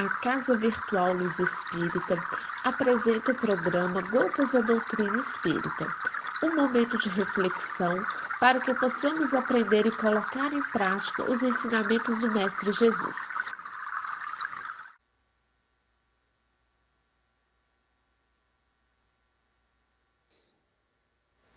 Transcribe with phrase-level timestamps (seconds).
[0.00, 2.16] A Casa Virtual Luz Espírita
[2.64, 5.86] apresenta o programa Gotas da Doutrina Espírita,
[6.42, 8.02] um momento de reflexão
[8.40, 13.28] para que possamos aprender e colocar em prática os ensinamentos do Mestre Jesus.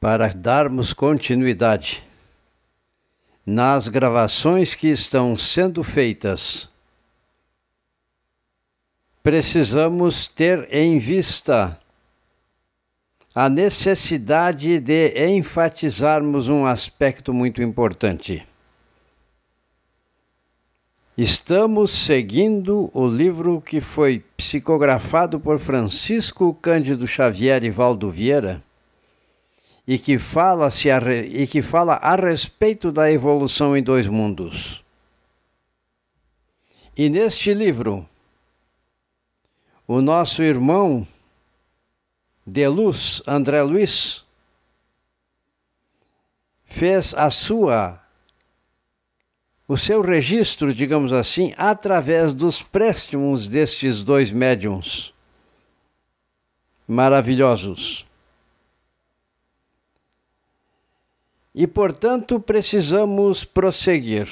[0.02, 2.06] Para darmos continuidade
[3.46, 6.73] nas gravações que estão sendo feitas
[9.24, 11.80] precisamos ter em vista
[13.34, 18.46] a necessidade de enfatizarmos um aspecto muito importante.
[21.18, 28.62] Estamos seguindo o livro que foi psicografado por Francisco Cândido Xavier e Valdo Vieira
[29.88, 34.84] e que fala, -se a, e que fala a respeito da evolução em dois mundos.
[36.96, 38.08] E neste livro,
[39.88, 41.08] o nosso irmão
[42.46, 44.24] de luz, André Luiz,
[46.66, 48.00] fez a sua
[49.68, 55.14] o seu registro, digamos assim, através dos préstimos destes dois médiums
[56.88, 58.06] maravilhosos.
[61.56, 64.30] E, portanto, precisamos prosseguir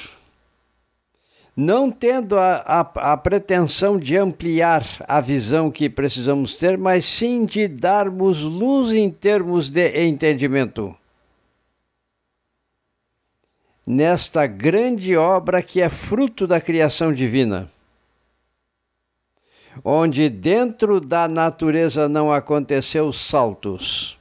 [1.56, 7.44] não tendo a, a, a, pretensão de ampliar a visão que precisamos ter, mas sim
[7.44, 10.96] de darmos luz em termos de entendimento.
[13.86, 17.70] Nesta grande obra que é fruto da criação divina,
[19.84, 24.18] onde dentro da natureza não aconteceu saltos,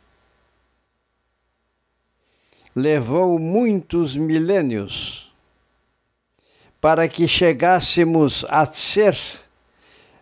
[2.75, 5.30] levou muitos milênios
[6.81, 9.15] para que chegássemos a ser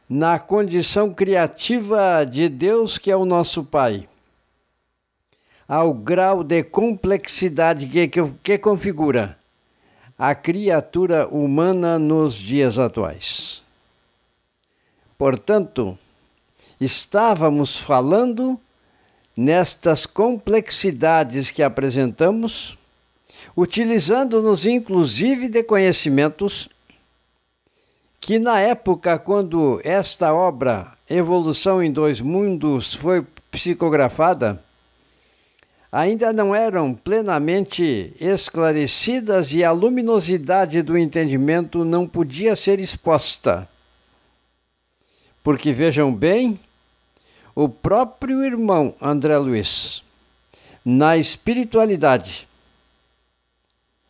[0.09, 4.09] na condição criativa de Deus, que é o nosso Pai,
[5.67, 9.37] ao grau de complexidade que, que, que configura
[10.17, 13.61] a criatura humana nos dias atuais.
[15.17, 15.97] Portanto,
[16.81, 18.59] estávamos falando
[19.37, 22.78] nestas complexidades que apresentamos
[23.55, 26.69] utilizando-nos inclusive de conhecimentos
[28.19, 34.63] que na época quando esta obra Evolução em Dois Mundos foi psicografada,
[35.91, 43.67] ainda não eram plenamente esclarecidas e a luminosidade do entendimento não podia ser exposta.
[45.43, 46.59] Porque vejam bem,
[47.55, 50.03] o próprio irmão André Luiz,
[50.85, 52.48] na espiritualidade,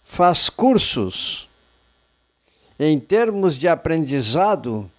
[0.09, 1.47] faz cursos
[2.79, 4.89] em termos de aprendizado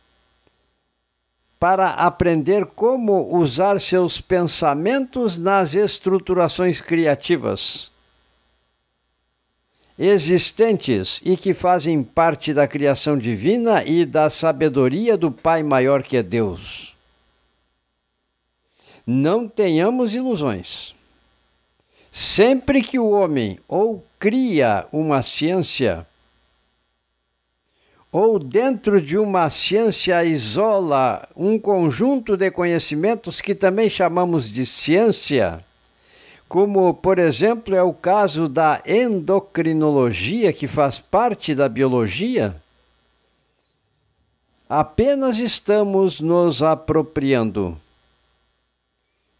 [1.59, 7.91] para aprender como usar seus pensamentos nas estruturações criativas
[9.98, 16.16] existentes e que fazem parte da criação divina e da sabedoria do Pai maior que
[16.16, 16.97] é Deus.
[19.04, 20.94] Não tenhamos ilusões.
[22.12, 26.06] Sempre que o homem ou cria uma ciência,
[28.10, 35.65] ou dentro de uma ciência isola um conjunto de conhecimentos que também chamamos de ciência,
[36.48, 42.60] como, por exemplo, é o caso da endocrinologia, que faz parte da biologia,
[44.69, 47.81] apenas estamos nos apropriando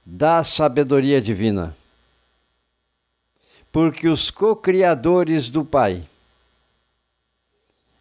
[0.07, 1.75] da sabedoria divina
[3.73, 6.05] porque os co-criadores do Pai,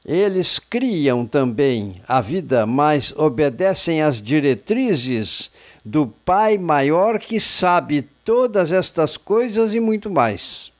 [0.05, 5.51] eles criam também a vida, mas obedecem às diretrizes
[5.85, 10.71] do Pai maior que sabe todas estas coisas e muito mais.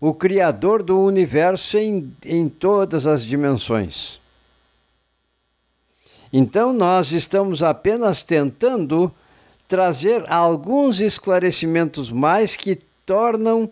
[0.00, 4.20] O Criador do universo em, em todas as dimensões.
[6.32, 9.12] Então, nós estamos apenas tentando
[9.66, 13.70] trazer alguns esclarecimentos mais que tornam,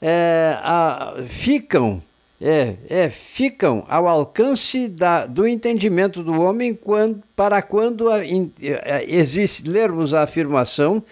[0.00, 2.02] é, a, ficam,
[2.40, 8.52] é, é, ficam ao alcance da, do entendimento do homem quando, para quando a, in,
[8.62, 11.02] é, existe, lermos a afirmação,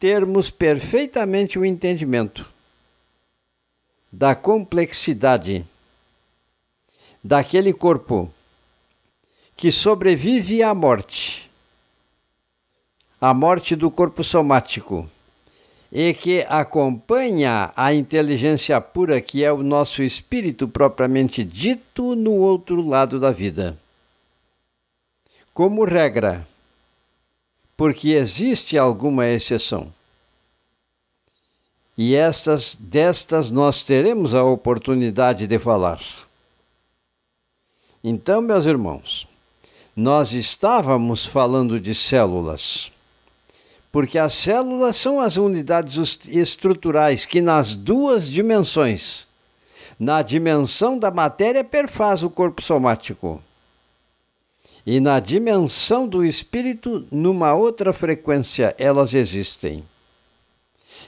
[0.00, 2.50] termos perfeitamente o entendimento
[4.10, 5.66] da complexidade
[7.22, 8.32] daquele corpo
[9.56, 11.50] que sobrevive à morte,
[13.20, 15.10] à morte do corpo somático
[15.90, 22.86] e que acompanha a inteligência pura que é o nosso espírito propriamente dito no outro
[22.86, 23.78] lado da vida.
[25.54, 26.46] como regra,
[27.76, 29.92] porque existe alguma exceção.
[31.96, 36.00] E estas destas nós teremos a oportunidade de falar.
[38.04, 39.26] Então, meus irmãos,
[39.96, 42.92] nós estávamos falando de células,
[43.90, 49.26] porque as células são as unidades estruturais que, nas duas dimensões,
[49.98, 53.42] na dimensão da matéria, perfaz o corpo somático,
[54.86, 59.84] e na dimensão do espírito, numa outra frequência, elas existem.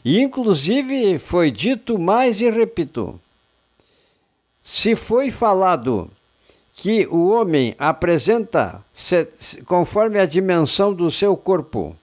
[0.04, 3.20] E, inclusive, foi dito mais e repito:
[4.62, 6.10] se foi falado
[6.74, 8.84] que o homem apresenta,
[9.66, 11.96] conforme a dimensão do seu corpo,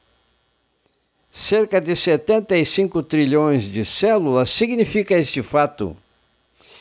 [1.38, 5.95] cerca de 75 trilhões de células, significa este fato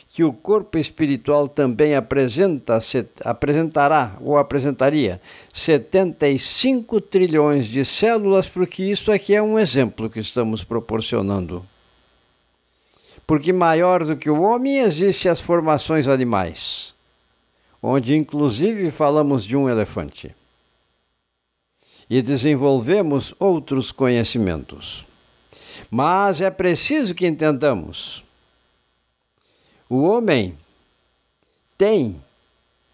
[0.09, 2.79] que o corpo espiritual também apresenta,
[3.23, 5.21] apresentará ou apresentaria
[5.53, 11.63] 75 trilhões de células, porque isso aqui é um exemplo que estamos proporcionando.
[13.27, 16.95] Porque maior do que o homem existem as formações animais
[17.81, 20.35] onde inclusive falamos de um elefante.
[22.09, 25.05] E desenvolvemos outros conhecimentos.
[25.89, 28.23] Mas é preciso que entendamos:
[29.89, 30.57] o homem
[31.77, 32.21] tem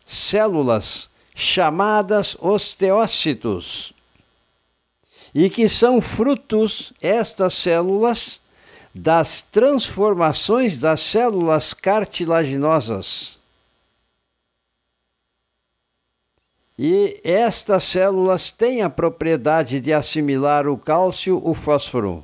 [0.06, 3.94] células chamadas osteócitos,
[5.34, 8.42] e que são frutos, estas células,
[8.94, 13.40] das transformações das células cartilaginosas
[16.78, 22.24] E estas células têm a propriedade de assimilar o cálcio, o fósforo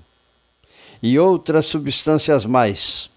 [1.01, 3.09] e outras substâncias mais.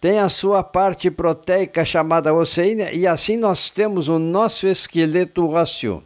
[0.00, 6.04] Tem a sua parte proteica chamada oceína, e assim nós temos o nosso esqueleto ósseo,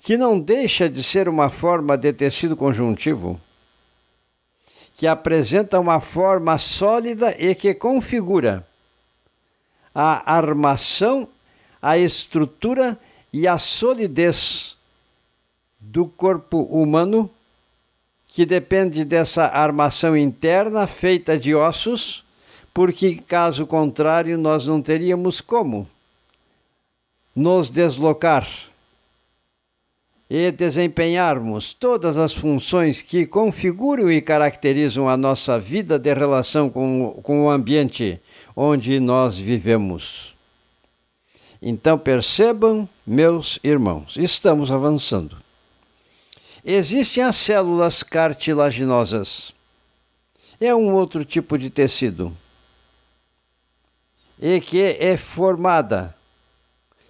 [0.00, 3.40] que não deixa de ser uma forma de tecido conjuntivo,
[4.94, 8.64] que apresenta uma forma sólida e que configura
[9.92, 11.28] a armação
[11.86, 12.98] a estrutura
[13.32, 14.76] e a solidez
[15.78, 17.30] do corpo humano,
[18.26, 22.24] que depende dessa armação interna feita de ossos,
[22.74, 25.88] porque caso contrário nós não teríamos como
[27.36, 28.48] nos deslocar
[30.28, 37.20] e desempenharmos todas as funções que configuram e caracterizam a nossa vida de relação com,
[37.22, 38.20] com o ambiente
[38.56, 40.35] onde nós vivemos.
[41.68, 45.36] Então percebam, meus irmãos, estamos avançando.
[46.64, 49.52] Existem as células cartilaginosas.
[50.60, 52.32] É um outro tipo de tecido
[54.40, 56.14] e que é formada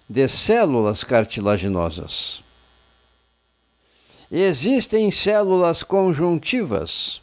[0.09, 2.41] de células cartilaginosas.
[4.31, 7.21] Existem células conjuntivas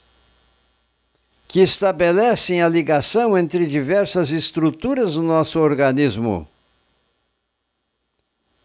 [1.49, 6.49] que estabelecem a ligação entre diversas estruturas do nosso organismo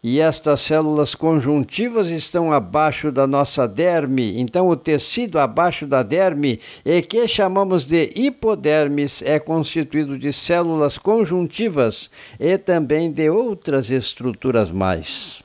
[0.02, 4.40] e estas células conjuntivas estão abaixo da nossa derme.
[4.40, 10.96] Então, o tecido abaixo da derme, e que chamamos de hipodermis, é constituído de células
[10.96, 15.42] conjuntivas e também de outras estruturas mais.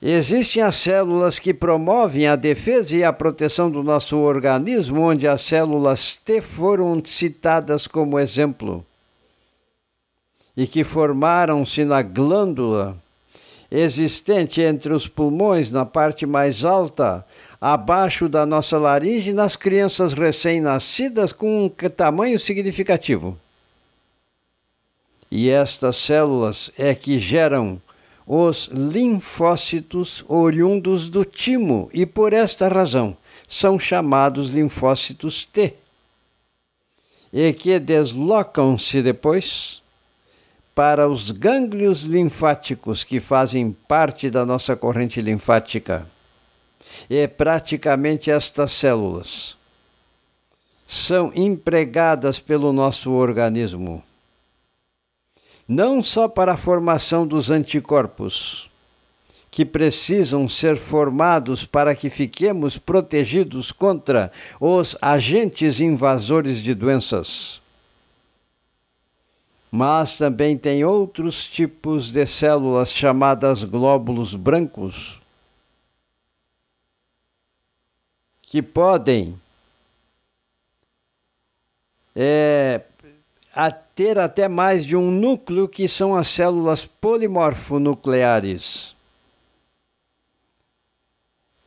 [0.00, 5.42] Existem as células que promovem a defesa e a proteção do nosso organismo, onde as
[5.42, 8.84] células T foram citadas como exemplo
[10.56, 12.96] e que formaram-se na glândula
[13.70, 17.26] existente entre os pulmões na parte mais alta,
[17.60, 23.36] abaixo da nossa laringe, nas crianças recém-nascidas com um tamanho significativo.
[25.30, 27.80] E estas células é que geram
[28.26, 33.16] os linfócitos oriundos do timo e por esta razão
[33.48, 35.74] são chamados linfócitos T.
[37.32, 39.82] E que deslocam-se depois
[40.76, 46.06] para os gânglios linfáticos que fazem parte da nossa corrente linfática.
[47.08, 49.56] E praticamente estas células
[50.86, 54.02] são empregadas pelo nosso organismo,
[55.66, 58.70] não só para a formação dos anticorpos,
[59.50, 64.30] que precisam ser formados para que fiquemos protegidos contra
[64.60, 67.64] os agentes invasores de doenças
[69.70, 75.20] mas também tem outros tipos de células chamadas glóbulos brancos
[78.42, 79.38] que podem
[82.14, 82.82] é,
[83.94, 88.94] ter até mais de um núcleo, que são as células polimorfonucleares.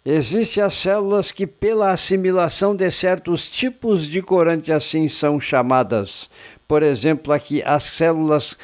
[0.05, 6.29] Existem as células que, pela assimilação de certos tipos de corante, assim são chamadas.
[6.69, 8.55] Por exemplo, aqui as células,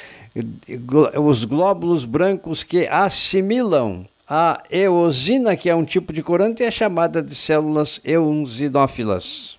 [1.22, 7.22] os glóbulos brancos que assimilam a eosina, que é um tipo de corante, é chamada
[7.22, 9.58] de células eosinófilas.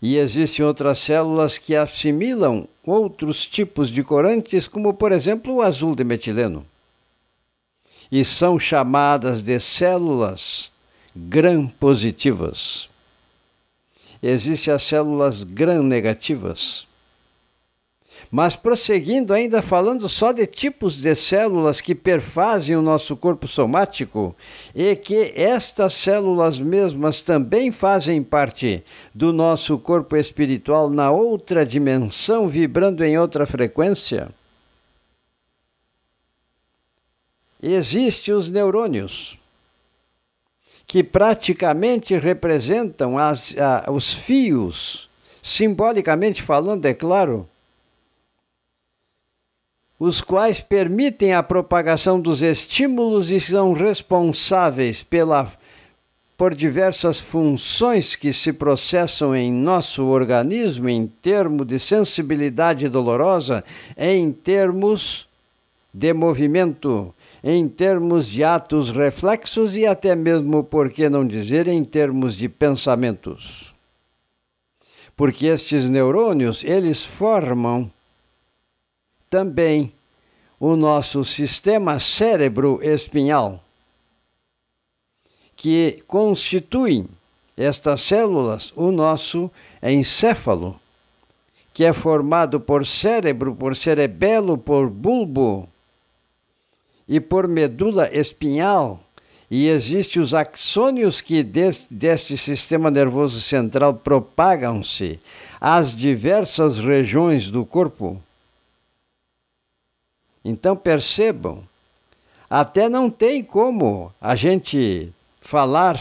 [0.00, 5.96] E existem outras células que assimilam outros tipos de corantes, como por exemplo o azul
[5.96, 6.64] de metileno
[8.14, 10.70] e são chamadas de células
[11.16, 12.88] gram-positivas.
[14.26, 16.86] Existem as células gram-negativas.
[18.30, 24.34] Mas prosseguindo, ainda falando só de tipos de células que perfazem o nosso corpo somático,
[24.74, 28.82] e que estas células mesmas também fazem parte
[29.14, 34.30] do nosso corpo espiritual na outra dimensão, vibrando em outra frequência.
[37.62, 39.38] existem os neurônios,
[40.94, 45.10] que praticamente representam as, a, os fios,
[45.42, 47.48] simbolicamente falando, é claro,
[49.98, 55.52] os quais permitem a propagação dos estímulos e são responsáveis pela
[56.36, 63.64] por diversas funções que se processam em nosso organismo em termos de sensibilidade dolorosa,
[63.98, 65.26] em termos
[65.92, 67.12] de movimento,
[67.46, 72.48] em termos de atos reflexos e até mesmo, por que não dizer, em termos de
[72.48, 73.74] pensamentos.
[75.14, 77.92] Porque estes neurônios, eles formam
[79.28, 79.92] também
[80.58, 83.62] o nosso sistema cérebro-espinhal,
[85.54, 87.06] que constituem
[87.58, 89.50] estas células o nosso
[89.82, 90.80] encéfalo,
[91.74, 95.68] que é formado por cérebro, por cerebelo, por bulbo,
[97.08, 99.00] e por medula espinhal,
[99.50, 105.20] e existem os axônios que deste, sistema nervoso central propagam-se
[105.60, 108.20] às diversas regiões do corpo.
[110.44, 111.62] Então percebam,
[112.48, 116.00] até não tem como a gente falar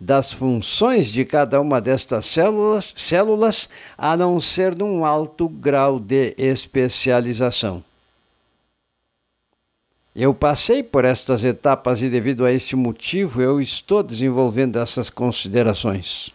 [0.00, 6.34] das funções de cada uma destas células, células a não ser num alto grau de
[6.36, 7.84] especialização.
[10.14, 16.30] Eu passei por estas etapas e, devido a este motivo, eu estou desenvolvendo essas considerações.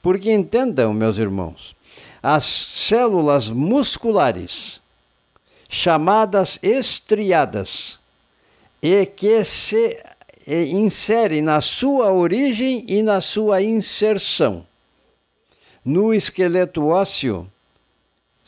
[0.00, 1.74] Porque entendam, meus irmãos,
[2.22, 4.80] as células musculares,
[5.68, 7.98] chamadas estriadas,
[8.80, 10.00] e que se
[10.46, 14.64] inserem na sua origem e na sua inserção
[15.88, 17.50] no esqueleto ósseo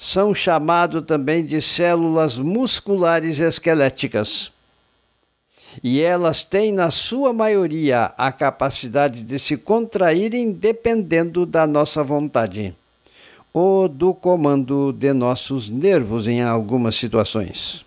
[0.00, 4.50] são chamados também de células musculares esqueléticas.
[5.84, 12.74] E elas têm, na sua maioria, a capacidade de se contraírem dependendo da nossa vontade
[13.52, 17.84] ou do comando de nossos nervos em algumas situações.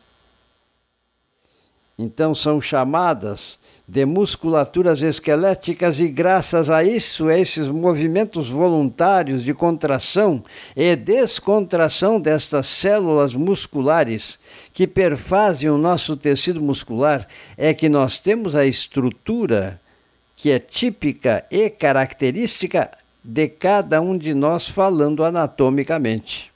[1.97, 9.53] Então, são chamadas de musculaturas esqueléticas e graças a isso, a esses movimentos voluntários de
[9.53, 10.43] contração
[10.75, 14.39] e descontração destas células musculares
[14.73, 19.79] que perfazem o nosso tecido muscular, é que nós temos a estrutura
[20.35, 22.89] que é típica e característica
[23.23, 26.51] de cada um de nós falando anatomicamente.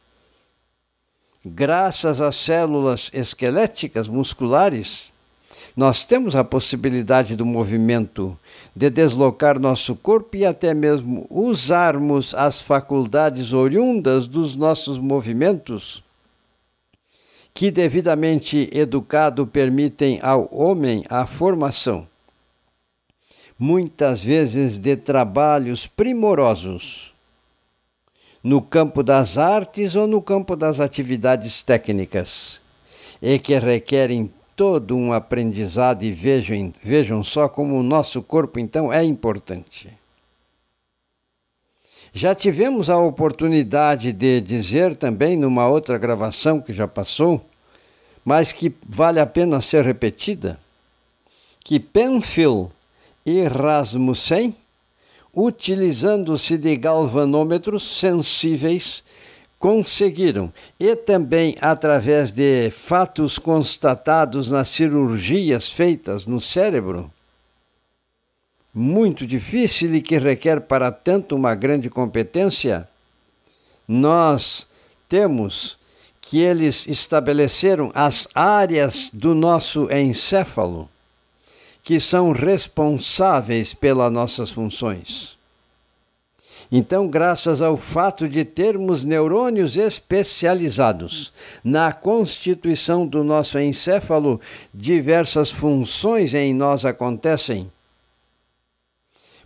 [1.45, 5.09] Graças às células esqueléticas musculares,
[5.75, 8.37] nós temos a possibilidade do movimento,
[8.75, 16.03] de deslocar nosso corpo e até mesmo usarmos as faculdades oriundas dos nossos movimentos,
[17.53, 22.07] que devidamente educado permitem ao homem a formação,
[23.57, 27.13] muitas vezes de trabalhos primorosos
[28.43, 32.61] no campo das artes ou no campo das atividades técnicas,
[33.21, 38.91] e que requerem todo um aprendizado e vejam, vejam só como o nosso corpo então
[38.91, 39.95] é importante.
[42.11, 47.45] Já tivemos a oportunidade de dizer também numa outra gravação que já passou,
[48.25, 50.59] mas que vale a pena ser repetida,
[51.63, 52.69] que Penfield
[53.23, 54.55] e Rasmussen,
[55.35, 59.03] utilizando-se de galvanômetros sensíveis,
[59.59, 67.11] conseguiram, e também através de fatos constatados nas cirurgias feitas no cérebro,
[68.73, 72.87] muito difícil e que requer para tanto uma grande competência,
[73.87, 74.67] nós
[75.09, 75.77] temos
[76.21, 80.89] que eles estabeleceram as áreas do nosso encéfalo
[81.87, 85.36] que são responsáveis pelas nossas funções.
[86.71, 91.31] Então, graças ao fato de termos neurônios especializados
[91.63, 94.41] na constituição do nosso encéfalo,
[94.73, 97.71] diversas funções em nós acontecem.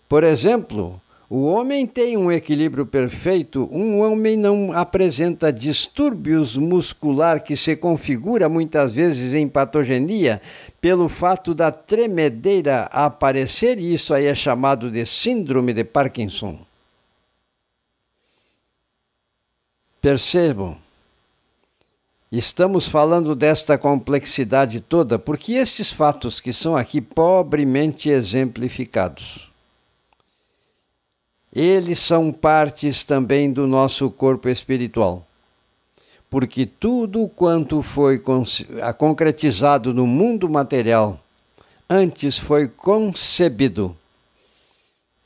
[0.10, 1.00] Por exemplo,
[1.30, 8.50] o homem tem um equilíbrio perfeito, um homem não apresenta distúrbios muscular que se configura
[8.50, 10.42] muitas vezes em patogenia
[10.82, 16.71] pelo fato da tremedeira aparecer, e isso aí é chamado de síndrome de Parkinson.
[20.02, 20.78] Percebam,
[22.32, 29.52] estamos falando desta complexidade toda porque esses fatos que são aqui pobremente exemplificados
[31.54, 35.28] eles são partes também do nosso corpo espiritual.
[36.30, 38.22] Porque tudo quanto foi
[38.98, 41.20] concretizado no mundo material
[41.90, 43.96] antes foi concebido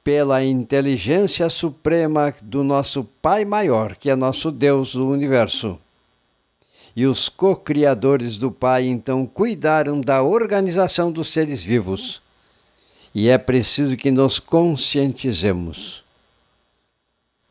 [0.05, 5.79] pela inteligência suprema do nosso Pai Maior, que é nosso Deus do universo.
[6.95, 12.21] E os co-criadores do Pai então cuidaram da organização dos seres vivos.
[13.15, 16.03] E é preciso que nos conscientizemos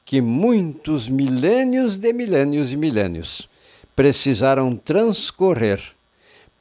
[0.04, 3.48] que muitos milênios de milênios e milênios
[3.96, 5.93] precisaram transcorrer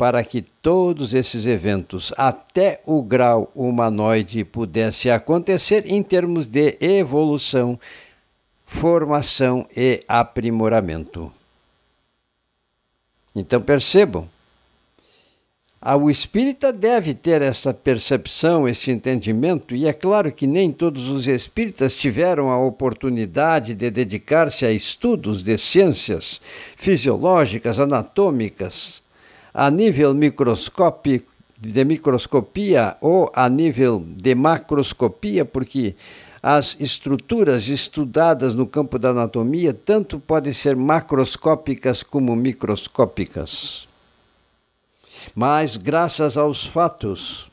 [0.03, 7.79] para que todos esses eventos, até o grau humanoide, pudesse acontecer em termos de evolução,
[8.65, 11.31] formação e aprimoramento.
[13.33, 14.27] Então percebam,
[15.81, 21.29] o espírita deve ter essa percepção, esse entendimento, e é claro que nem todos os
[21.29, 26.41] espíritas tiveram a oportunidade de dedicar-se a estudos de ciências
[26.75, 29.01] fisiológicas, anatômicas,
[29.53, 35.95] a nível microscópico, de microscopia ou a nível de macroscopia, porque
[36.41, 43.87] as estruturas estudadas no campo da anatomia tanto podem ser macroscópicas como microscópicas.
[45.33, 47.49] Mas, graças aos fatos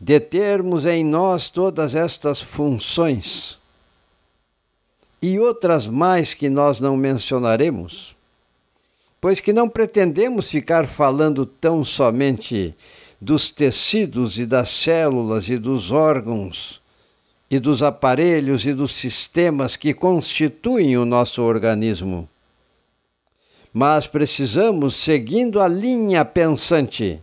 [0.00, 3.58] de termos em nós todas estas funções
[5.22, 8.17] e outras mais que nós não mencionaremos,
[9.20, 12.74] pois que não pretendemos ficar falando tão somente
[13.20, 16.80] dos tecidos e das células e dos órgãos
[17.50, 22.28] e dos aparelhos e dos sistemas que constituem o nosso organismo
[23.72, 27.20] mas precisamos, seguindo a linha pensante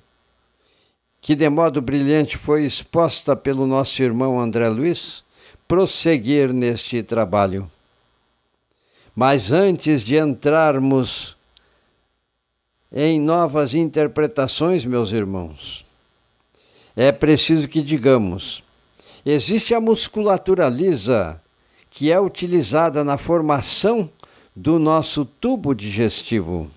[1.20, 5.24] que de modo brilhante foi exposta pelo nosso irmão André Luiz,
[5.68, 7.70] prosseguir neste trabalho.
[9.16, 11.36] Mas antes de entrarmos
[12.96, 15.86] em novas interpretações, meus irmãos,
[16.96, 18.64] é preciso que digamos:
[19.26, 21.42] existe a musculatura lisa
[21.90, 24.10] que é utilizada na formação
[24.56, 26.72] do nosso tubo digestivo.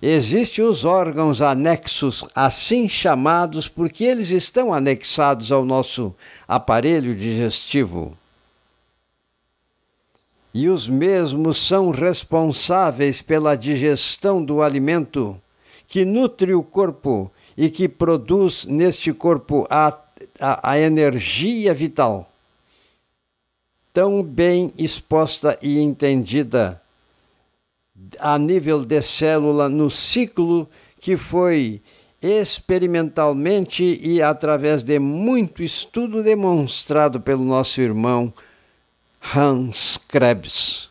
[0.00, 6.14] Existem os órgãos anexos, assim chamados, porque eles estão anexados ao nosso
[6.48, 8.16] aparelho digestivo.
[10.54, 15.36] E os mesmos são responsáveis pela digestão do alimento
[15.88, 19.98] que nutre o corpo e que produz neste corpo a,
[20.38, 22.30] a, a energia vital
[23.94, 26.82] tão bem exposta e entendida
[28.18, 30.68] a nível de célula no ciclo
[31.00, 31.80] que foi
[32.20, 38.32] experimentalmente e através de muito estudo demonstrado pelo nosso irmão
[39.32, 40.90] Hans Krebs.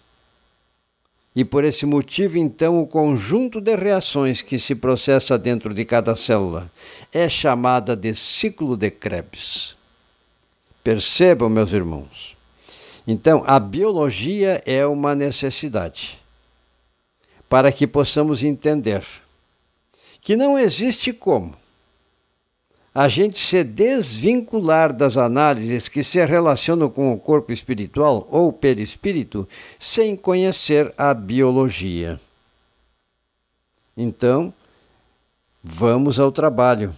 [1.36, 6.16] E por esse motivo, então, o conjunto de reações que se processa dentro de cada
[6.16, 6.72] célula
[7.12, 9.76] é chamada de ciclo de Krebs.
[10.84, 12.36] Percebam, meus irmãos,
[13.08, 16.20] então, a biologia é uma necessidade
[17.50, 19.06] para que possamos entender
[20.22, 21.56] que não existe como
[22.94, 29.48] a gente se desvincular das análises que se relacionam com o corpo espiritual ou perispírito
[29.80, 32.20] sem conhecer a biologia.
[33.98, 34.54] Então,
[35.64, 36.94] vamos ao trabalho.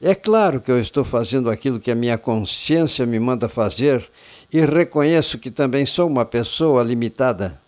[0.00, 4.08] É claro que eu estou fazendo aquilo que a minha consciência me manda fazer
[4.52, 7.60] e reconheço que também sou uma pessoa limitada.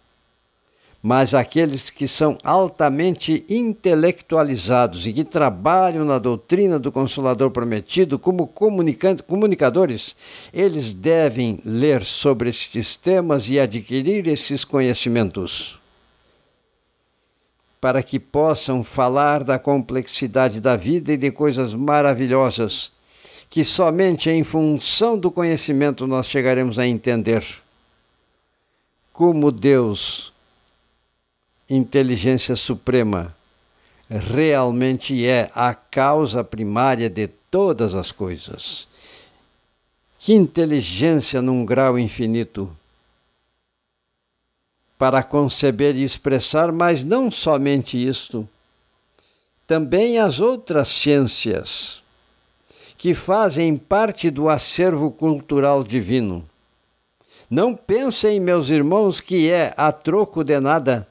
[1.02, 8.46] Mas aqueles que são altamente intelectualizados e que trabalham na doutrina do Consolador Prometido como
[8.46, 10.14] comunicadores,
[10.52, 15.80] eles devem ler sobre estes temas e adquirir esses conhecimentos.
[17.80, 22.92] Para que possam falar da complexidade da vida e de coisas maravilhosas
[23.48, 27.44] que somente em função do conhecimento nós chegaremos a entender
[29.12, 30.32] como Deus
[31.70, 33.34] inteligência suprema
[34.10, 38.88] realmente é a causa primária de todas as coisas.
[40.18, 42.76] Que inteligência num grau infinito
[44.98, 48.46] para conceber e expressar, mas não somente isto,
[49.66, 52.02] também as outras ciências
[52.98, 56.44] que fazem parte do acervo cultural divino.
[57.48, 61.08] Não pensem, meus irmãos, que é a troco de nada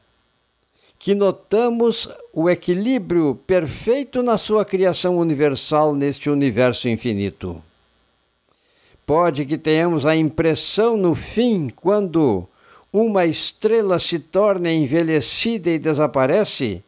[1.00, 7.64] que notamos o equilíbrio perfeito na sua criação universal neste universo infinito.
[9.06, 12.46] Pode que tenhamos a impressão no fim, quando
[12.92, 16.84] uma estrela se torna envelhecida e desaparece,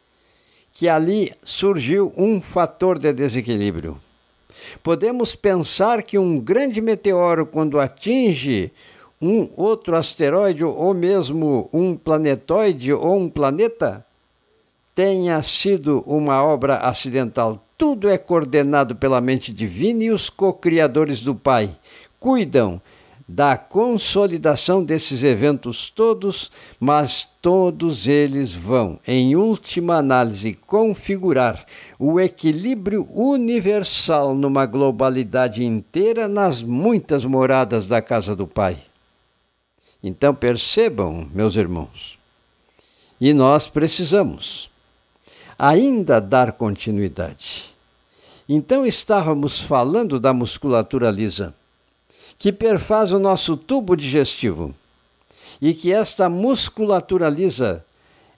[0.74, 3.98] que ali surgiu um fator de desequilíbrio.
[4.82, 8.70] Podemos pensar que um grande meteoro, quando atinge
[9.22, 14.04] um outro asteroide ou mesmo um planetoide ou um planeta
[14.96, 17.64] tenha sido uma obra acidental.
[17.78, 21.70] Tudo é coordenado pela mente divina e os co-criadores do Pai
[22.18, 22.80] cuidam
[23.28, 31.64] da consolidação desses eventos todos, mas todos eles vão, em última análise, configurar
[31.98, 38.91] o equilíbrio universal numa globalidade inteira nas muitas moradas da casa do Pai.
[40.02, 42.18] Então percebam, meus irmãos,
[43.20, 44.68] e nós precisamos
[45.58, 47.72] ainda dar continuidade.
[48.48, 51.54] Então estávamos falando da musculatura lisa,
[52.36, 54.74] que perfaz o nosso tubo digestivo,
[55.60, 57.84] e que esta musculatura lisa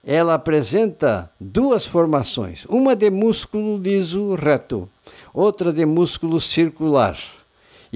[0.06, 4.86] ela apresenta duas formações, uma de músculo liso reto,
[5.32, 7.18] outra de músculo circular.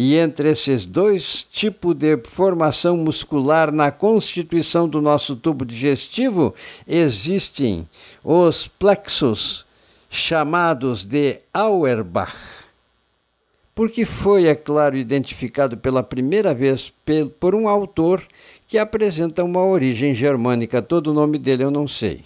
[0.01, 6.55] E entre esses dois tipos de formação muscular na constituição do nosso tubo digestivo
[6.87, 7.85] existem
[8.23, 9.67] os plexos,
[10.09, 12.33] chamados de Auerbach.
[13.75, 16.93] Porque foi, é claro, identificado pela primeira vez
[17.41, 18.23] por um autor
[18.69, 20.81] que apresenta uma origem germânica.
[20.81, 22.23] Todo o nome dele eu não sei.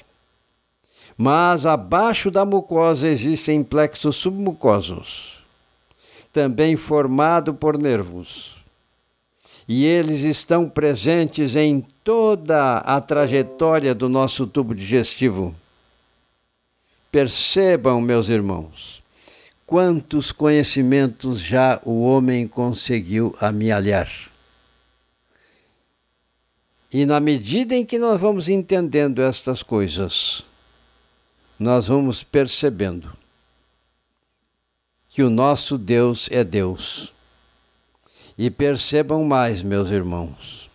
[1.16, 5.41] Mas abaixo da mucosa existem plexos submucosos
[6.32, 8.56] também formado por nervos.
[9.68, 15.54] E eles estão presentes em toda a trajetória do nosso tubo digestivo.
[17.10, 19.02] Percebam, meus irmãos,
[19.66, 24.10] quantos conhecimentos já o homem conseguiu amealhar.
[26.92, 30.42] E na medida em que nós vamos entendendo estas coisas,
[31.58, 33.21] nós vamos percebendo
[35.12, 37.12] que o nosso Deus é Deus.
[38.36, 40.70] E percebam mais, meus irmãos.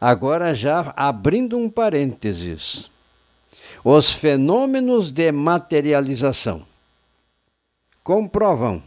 [0.00, 2.90] Agora, já abrindo um parênteses,
[3.84, 6.66] os fenômenos de materialização
[8.02, 8.82] comprovam,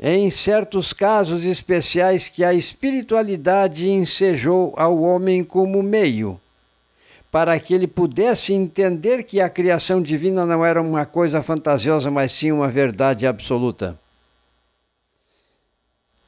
[0.00, 6.40] em certos casos especiais, que a espiritualidade ensejou ao homem como meio
[7.34, 12.30] para que ele pudesse entender que a criação divina não era uma coisa fantasiosa, mas
[12.30, 13.98] sim uma verdade absoluta.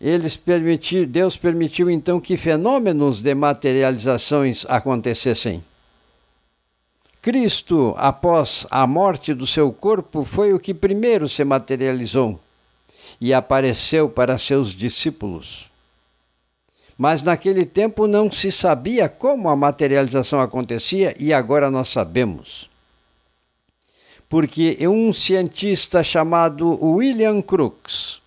[0.01, 5.63] Eles permitir, Deus permitiu então que fenômenos de materializações acontecessem.
[7.23, 12.41] Cristo, após a morte do seu corpo, foi o que primeiro se materializou
[13.21, 15.71] e apareceu para seus discípulos.
[16.97, 22.71] Mas naquele tempo não se sabia como a materialização acontecia e agora nós sabemos.
[24.29, 28.21] Porque um cientista chamado William Crookes,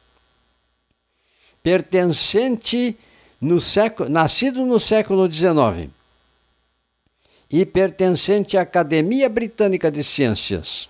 [1.64, 2.96] pertencente
[3.42, 5.90] no século, nascido no século XIX
[7.50, 10.88] e pertencente à Academia Britânica de Ciências,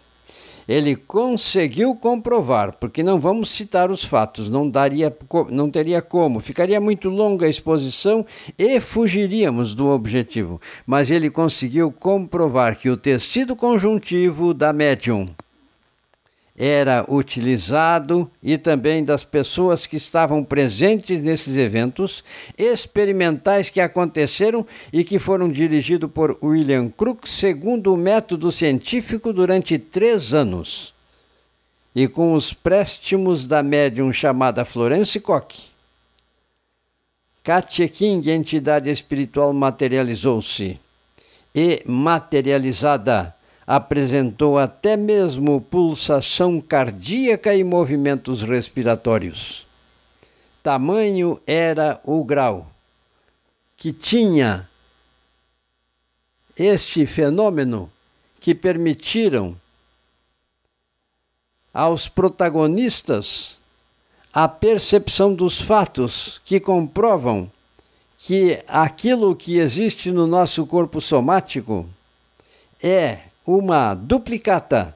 [0.70, 5.12] ele conseguiu comprovar, porque não vamos citar os fatos, não daria,
[5.50, 8.24] não teria como, ficaria muito longa a exposição
[8.56, 10.62] e fugiríamos do objetivo.
[10.86, 15.26] Mas ele conseguiu comprovar que o tecido conjuntivo da médium
[16.60, 22.22] era utilizado e também das pessoas que estavam presentes nesses eventos
[22.58, 29.80] experimentais que aconteceram e que foram dirigidos por William Crookes segundo o método científico durante
[29.80, 30.94] três anos
[31.96, 35.70] e com os préstimos da médium chamada Florence Koch.
[37.42, 40.78] Katia King, entidade espiritual, materializou-se
[41.56, 43.34] e materializada
[43.70, 49.68] apresentou até mesmo pulsação cardíaca e movimentos respiratórios.
[50.64, 52.66] Tamanho era o grau
[53.78, 54.68] que tinha
[56.58, 57.92] este fenômeno
[58.40, 59.56] que permitiram
[61.72, 63.56] aos protagonistas
[64.34, 67.52] a percepção dos fatos que comprovam
[68.18, 71.88] que aquilo que existe no nosso corpo somático
[72.82, 74.96] é uma duplicata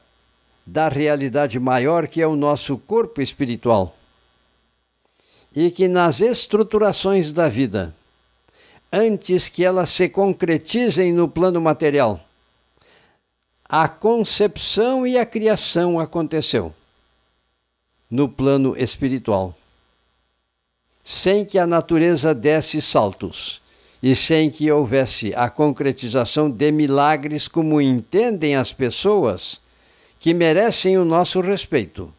[0.63, 3.95] da realidade maior que é o nosso corpo espiritual.
[5.55, 7.95] E que nas estruturações da vida,
[8.91, 12.19] antes que elas se concretizem no plano material,
[13.67, 16.71] a concepção e a criação aconteceu
[18.09, 19.55] no plano espiritual,
[21.03, 23.62] sem que a natureza desse saltos
[24.03, 29.61] e sem que houvesse a concretização de milagres como entendem as pessoas
[30.19, 32.13] que merecem o nosso respeito,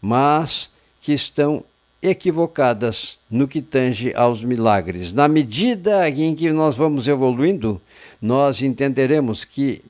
[0.00, 0.70] mas
[1.02, 1.62] que estão
[2.00, 5.12] equivocadas no que tange aos milagres.
[5.12, 7.78] Na medida em que nós vamos evoluindo,
[8.20, 9.84] nós entenderemos que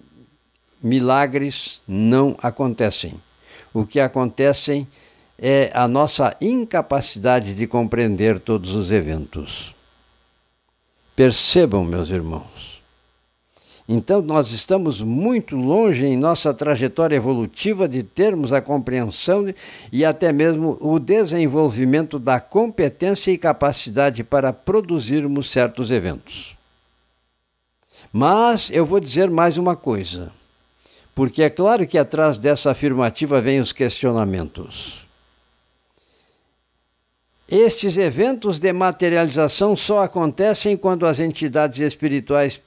[0.83, 3.15] milagres não acontecem.
[3.73, 4.89] O que acontecem
[5.39, 9.73] é a nossa incapacidade de compreender todos os eventos.
[11.15, 12.81] Percebam, meus irmãos.
[13.89, 19.53] Então, nós estamos muito longe em nossa trajetória evolutiva de termos a compreensão
[19.91, 26.57] e até mesmo o desenvolvimento da competência e capacidade para produzirmos certos eventos.
[28.11, 30.33] Mas eu vou dizer mais uma coisa,
[31.15, 35.02] porque é claro que atrás dessa afirmativa vêm os questionamentos.
[37.55, 42.59] Estes eventos de materialização só acontecem quando as entidades espirituais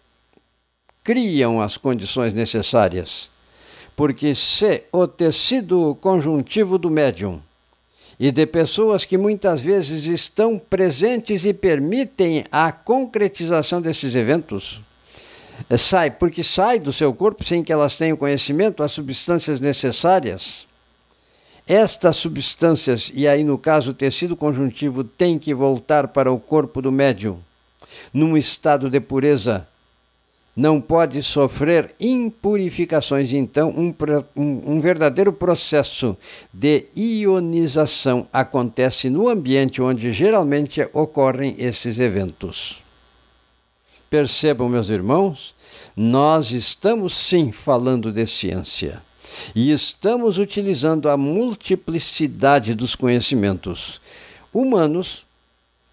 [1.03, 3.27] criam as condições necessárias.
[3.95, 7.41] Porque se o tecido conjuntivo do médium
[8.19, 14.79] e de pessoas que muitas vezes estão presentes e permitem a concretização desses eventos,
[15.79, 20.67] sai, porque sai do seu corpo sem que elas tenham conhecimento, as substâncias necessárias
[21.67, 26.81] estas substâncias, e aí no caso o tecido conjuntivo, tem que voltar para o corpo
[26.81, 27.39] do médium
[28.13, 29.67] num estado de pureza.
[30.55, 33.93] Não pode sofrer impurificações, então, um,
[34.35, 36.15] um, um verdadeiro processo
[36.53, 42.81] de ionização acontece no ambiente onde geralmente ocorrem esses eventos.
[44.09, 45.53] Percebam, meus irmãos,
[45.93, 49.01] nós estamos sim falando de ciência.
[49.55, 53.99] E estamos utilizando a multiplicidade dos conhecimentos
[54.53, 55.25] humanos,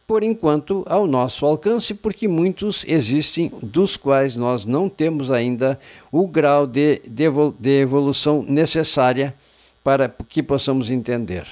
[0.07, 6.27] por enquanto, ao nosso alcance, porque muitos existem, dos quais nós não temos ainda o
[6.27, 9.35] grau de, de, evolução necessária
[9.83, 11.47] para que possamos entender.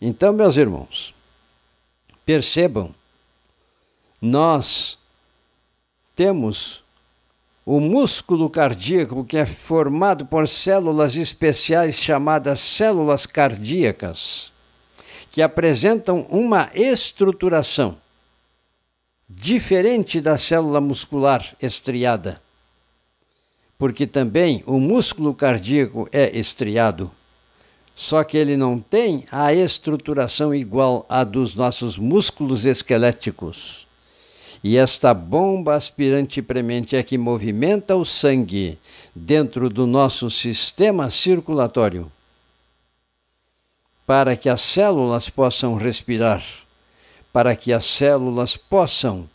[0.00, 1.14] Então, meus irmãos,
[2.24, 2.94] percebam,
[4.20, 4.98] nós
[6.14, 6.81] temos
[7.64, 14.52] o músculo cardíaco, que é formado por células especiais chamadas células cardíacas,
[15.30, 17.96] que apresentam uma estruturação
[19.28, 22.42] diferente da célula muscular estriada,
[23.78, 27.10] porque também o músculo cardíaco é estriado,
[27.94, 33.81] só que ele não tem a estruturação igual à dos nossos músculos esqueléticos.
[34.64, 38.78] E esta bomba aspirante premente é que movimenta o sangue
[39.14, 42.10] dentro do nosso sistema circulatório
[44.06, 46.44] para que as células possam respirar,
[47.32, 49.28] para que as células possam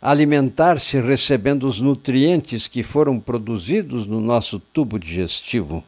[0.00, 5.82] alimentar-se recebendo os nutrientes que foram produzidos no nosso tubo digestivo.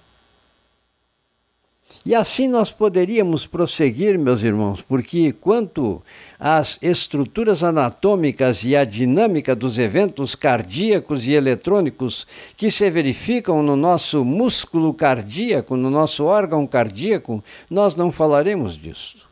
[2.05, 6.03] E assim nós poderíamos prosseguir, meus irmãos, porque quanto
[6.39, 13.77] às estruturas anatômicas e à dinâmica dos eventos cardíacos e eletrônicos que se verificam no
[13.77, 19.29] nosso músculo cardíaco, no nosso órgão cardíaco, nós não falaremos disso.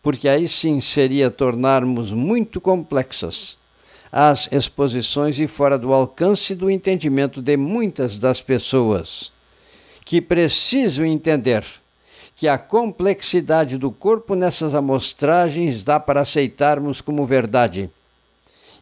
[0.00, 3.58] Porque aí sim seria tornarmos muito complexas
[4.12, 9.32] as exposições e fora do alcance do entendimento de muitas das pessoas
[10.10, 11.64] que preciso entender
[12.34, 17.88] que a complexidade do corpo nessas amostragens dá para aceitarmos como verdade.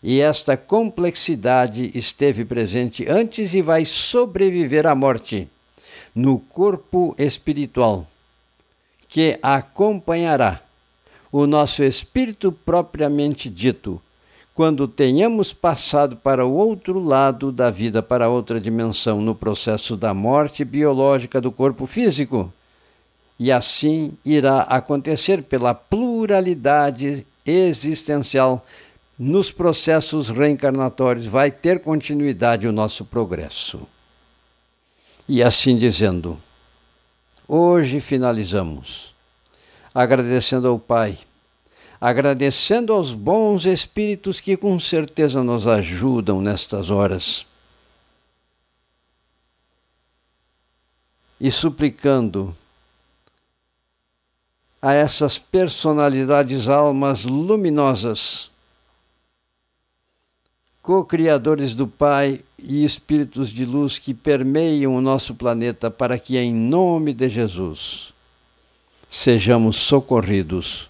[0.03, 5.47] E esta complexidade esteve presente antes e vai sobreviver à morte
[6.15, 8.07] no corpo espiritual,
[9.07, 10.63] que acompanhará
[11.31, 14.01] o nosso espírito propriamente dito,
[14.59, 20.13] quando tenhamos passado para o outro lado da vida, para outra dimensão, no processo da
[20.13, 22.53] morte biológica do corpo físico.
[23.39, 28.67] E assim irá acontecer pela pluralidade existencial
[29.17, 33.87] nos processos reencarnatórios, vai ter continuidade o nosso progresso.
[35.29, 36.37] E assim dizendo,
[37.47, 39.15] hoje finalizamos,
[39.95, 41.17] agradecendo ao Pai,
[42.01, 47.47] agradecendo aos bons espíritos que com certeza nos ajudam nestas horas.
[51.41, 52.55] E suplicando
[54.81, 58.49] a essas personalidades almas luminosas,
[60.83, 66.55] co-criadores do Pai e espíritos de luz que permeiam o nosso planeta, para que, em
[66.55, 68.13] nome de Jesus,
[69.11, 70.88] sejamos socorridos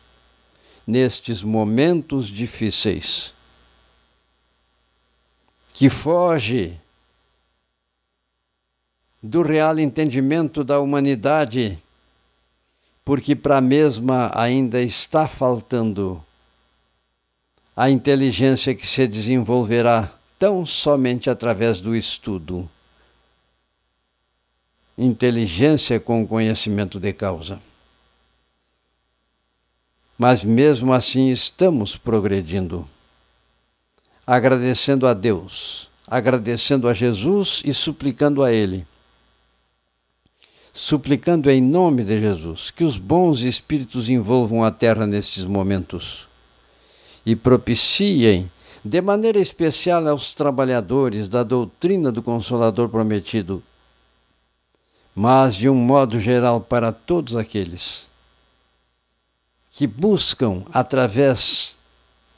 [0.88, 3.34] nestes momentos difíceis.
[5.74, 6.80] Que foge
[9.22, 11.78] do real entendimento da humanidade
[13.04, 16.24] porque para a mesma ainda está faltando
[17.76, 22.68] a inteligência que se desenvolverá tão somente através do estudo.
[24.96, 27.60] Inteligência com conhecimento de causa.
[30.18, 32.84] Mas mesmo assim estamos progredindo,
[34.26, 38.84] agradecendo a Deus, agradecendo a Jesus e suplicando a Ele.
[40.74, 46.26] Suplicando em nome de Jesus que os bons espíritos envolvam a terra nestes momentos
[47.24, 48.50] e propiciem
[48.84, 53.62] de maneira especial aos trabalhadores da doutrina do Consolador prometido,
[55.14, 58.08] mas de um modo geral para todos aqueles
[59.78, 61.76] que buscam, através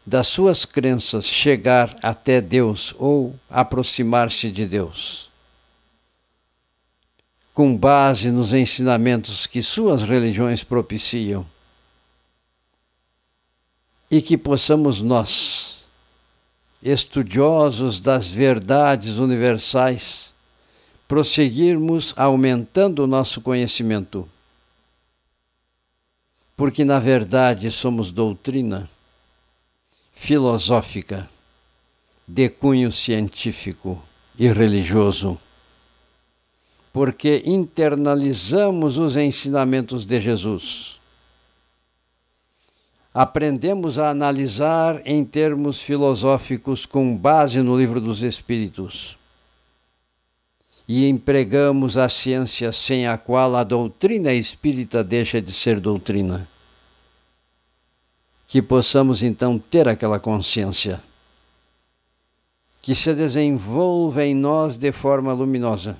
[0.05, 5.31] das suas crenças, chegar até Deus ou aproximar-se de Deus
[7.55, 11.47] com base nos ensinamentos que suas religiões propiciam.
[14.11, 15.83] E que possamos nós,
[16.83, 20.31] estudiosos das verdades universais,
[21.09, 24.29] prosseguirmos aumentando o nosso conhecimento.
[26.61, 28.87] Porque, na verdade, somos doutrina
[30.13, 31.27] filosófica,
[32.29, 34.01] de cunho científico
[34.39, 35.41] e religioso
[36.93, 41.01] porque internalizamos os ensinamentos de Jesus.
[43.15, 49.20] Aprendemos a analisar em termos filosóficos com base no Livro dos Espíritos.
[50.93, 56.49] E empregamos a ciência sem a qual a doutrina espírita deixa de ser doutrina.
[58.49, 61.01] Que possamos então ter aquela consciência
[62.83, 65.97] que se desenvolva em nós de forma luminosa